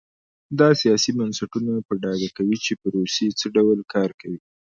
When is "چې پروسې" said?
2.65-3.25